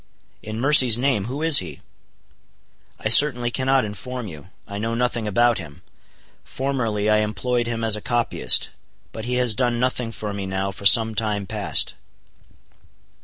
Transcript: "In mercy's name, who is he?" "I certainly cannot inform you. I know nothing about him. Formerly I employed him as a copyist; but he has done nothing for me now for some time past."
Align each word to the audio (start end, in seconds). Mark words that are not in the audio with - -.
"In 0.41 0.59
mercy's 0.59 0.97
name, 0.97 1.25
who 1.25 1.43
is 1.43 1.59
he?" 1.59 1.79
"I 2.99 3.07
certainly 3.07 3.51
cannot 3.51 3.85
inform 3.85 4.25
you. 4.25 4.49
I 4.67 4.79
know 4.79 4.95
nothing 4.95 5.27
about 5.27 5.59
him. 5.59 5.83
Formerly 6.43 7.07
I 7.07 7.17
employed 7.17 7.67
him 7.67 7.83
as 7.83 7.95
a 7.95 8.01
copyist; 8.01 8.71
but 9.11 9.25
he 9.25 9.35
has 9.35 9.53
done 9.53 9.79
nothing 9.79 10.11
for 10.11 10.33
me 10.33 10.47
now 10.47 10.71
for 10.71 10.87
some 10.87 11.13
time 11.13 11.45
past." 11.45 11.93